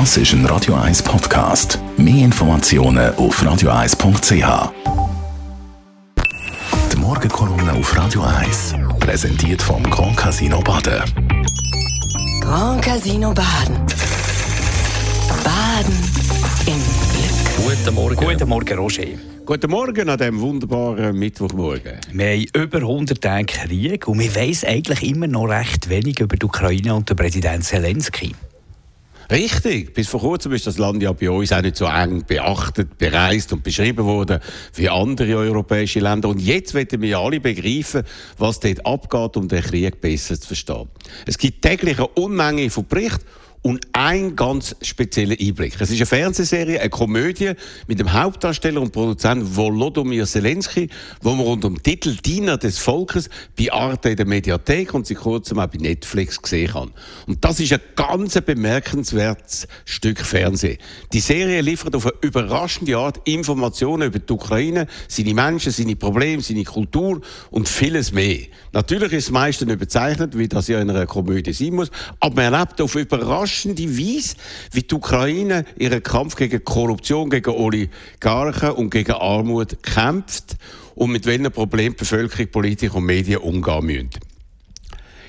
[0.00, 1.78] Das ist ein Radio 1 Podcast.
[1.96, 4.72] Mehr Informationen auf radio1.ch.
[6.92, 11.04] Die Morgenkolumne auf Radio 1 präsentiert vom Grand Casino Baden.
[12.40, 13.76] Grand Casino Baden.
[15.44, 15.94] Baden
[16.66, 16.82] im
[17.12, 17.76] Glück.
[17.76, 18.16] Guten Morgen.
[18.16, 19.04] Guten Morgen, Roger.
[19.46, 22.00] Guten Morgen an diesem wunderbaren Mittwochmorgen.
[22.12, 26.34] Wir haben über 100 Tage Krieg und wir wissen eigentlich immer noch recht wenig über
[26.34, 28.34] die Ukraine und den Präsident Zelensky.
[29.30, 29.94] Richtig.
[29.94, 33.52] Bis vor kurzem ist das Land ja bei uns auch nicht so eng beachtet, bereist
[33.52, 34.40] und beschrieben worden
[34.74, 36.28] wie andere europäische Länder.
[36.28, 38.02] Und jetzt werden wir alle begreifen,
[38.38, 40.88] was dort abgeht, um den Krieg besser zu verstehen.
[41.26, 43.24] Es gibt täglich eine Unmenge von Berichten
[43.64, 45.80] und ein ganz spezieller Einblick.
[45.80, 47.52] Es ist eine Fernsehserie, eine Komödie
[47.86, 50.90] mit dem Hauptdarsteller und Produzent Volodymyr Zelensky,
[51.22, 55.16] wo man unter dem Titel Diener des Volkes bei Arte in der Mediathek und seit
[55.16, 56.90] kurzem auch bei Netflix gesehen kann.
[57.26, 60.76] Und das ist ein ganz bemerkenswertes Stück Fernsehen.
[61.14, 66.42] Die Serie liefert auf eine überraschende Art Informationen über die Ukraine, seine Menschen, seine Probleme,
[66.42, 68.40] seine Kultur und vieles mehr.
[68.74, 72.52] Natürlich ist es meistens überzeichnet, wie das ja in einer Komödie sein muss, aber man
[72.52, 74.36] erlebt auf überraschende überraschende Weise,
[74.72, 80.56] wie die Ukraine ihren Kampf gegen Korruption, gegen Oligarchen und gegen Armut kämpft
[80.94, 84.10] und mit welchen Problemen die Bevölkerung, Politik und Medien umgehen müssen.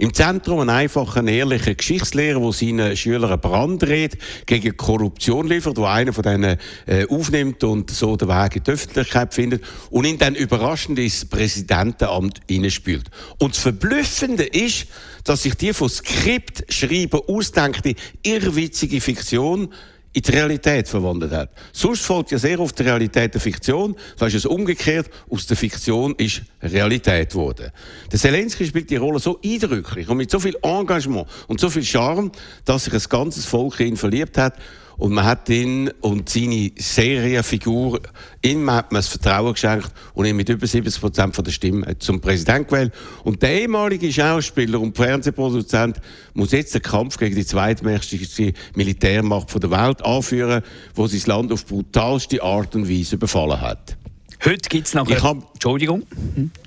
[0.00, 6.14] Im Zentrum ein einfacher, ehrlicher Geschichtslehrer, der seinen Schülern Brandrede gegen Korruption liefert, wo einer
[6.14, 6.56] von denen
[6.86, 11.26] äh, aufnimmt und so den Weg in die Öffentlichkeit findet und ihn dann überraschend ins
[11.26, 13.10] Präsidentenamt hineinspült.
[13.40, 14.86] Und das Verblüffende ist,
[15.24, 19.68] dass sich die von Skript schreiben ausdenkte, irrwitzige Fiktion
[20.12, 21.50] in die Realität verwandelt hat.
[21.72, 23.94] Sonst folgt ja sehr oft die Realität der Fiktion.
[24.18, 25.08] Da ist es umgekehrt.
[25.30, 27.70] Aus der Fiktion ist Realität geworden.
[28.10, 31.84] Der Zelensky spielt die Rolle so eindrücklich und mit so viel Engagement und so viel
[31.84, 32.32] Charme,
[32.64, 34.54] dass sich ein ganzes Volk in ihn verliebt hat.
[35.00, 38.00] Und man hat ihn und seine Serienfigur,
[38.42, 42.20] ihm hat man das Vertrauen geschenkt und ihn mit über 70 Prozent der Stimmen zum
[42.20, 42.92] Präsident gewählt.
[43.24, 46.02] Und der ehemalige Schauspieler und Fernsehproduzent
[46.34, 50.62] muss jetzt den Kampf gegen die zweitmächtigste Militärmacht der Welt anführen,
[50.94, 53.96] wo sein Land auf brutalste Art und Weise überfallen hat.
[54.44, 55.08] Heute gibt es noch...
[55.54, 56.02] Entschuldigung.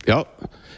[0.08, 0.26] Ja.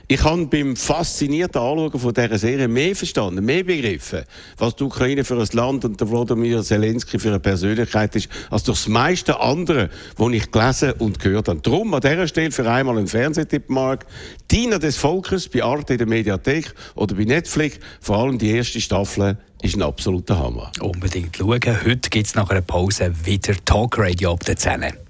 [0.08, 4.24] Ich habe beim faszinierten Anschauen von dieser Serie mehr verstanden, mehr begriffen,
[4.58, 8.64] was die Ukraine für ein Land und der Wladimir Zelensky für eine Persönlichkeit ist, als
[8.64, 11.60] durch das meiste andere, was ich gelesen und gehört habe.
[11.60, 14.06] Darum an dieser Stelle für einmal ein Fernsehtipp, Mark.
[14.52, 18.80] Diener des Volkes bei Arte in der Mediathek oder bei Netflix, vor allem die erste
[18.80, 20.72] Staffel ist ein absoluter Hammer.
[20.82, 21.84] Unbedingt schauen.
[21.84, 25.05] Heute gibt es nach einer Pause wieder Talkradio ab der 10.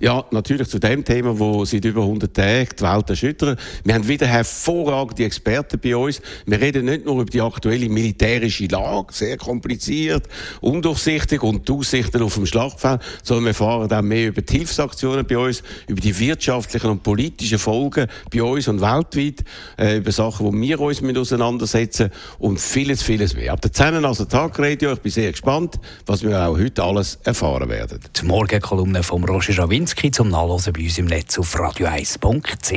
[0.00, 3.58] Ja, natürlich zu dem Thema, wo seit über 100 Tagen die Welt erschüttert.
[3.84, 6.20] Wir haben wieder hervorragende Experten bei uns.
[6.46, 10.24] Wir reden nicht nur über die aktuelle militärische Lage, sehr kompliziert,
[10.60, 15.26] undurchsichtig und die Aussichten auf dem Schlachtfeld, sondern wir erfahren auch mehr über die Hilfsaktionen
[15.26, 19.44] bei uns, über die wirtschaftlichen und politischen Folgen bei uns und weltweit,
[19.78, 23.52] äh, über Sachen, die wir uns mit auseinandersetzen und vieles, vieles mehr.
[23.52, 25.76] Ab der 10 also Tagradio, ich bin sehr gespannt,
[26.06, 28.00] was wir auch heute alles erfahren werden.
[28.20, 32.72] Die Morgenkolumne vom Roger Javin Nowinski zum Nachlesen bei uns im Netz auf radio1.ch.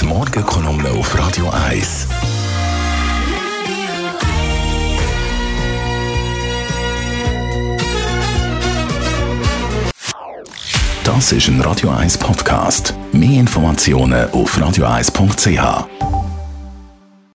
[0.00, 2.08] Die Morgenkolumne auf Radio 1.
[11.04, 12.92] Das ist ein Radio 1 Podcast.
[13.12, 16.03] Mehr Informationen auf radio1.ch.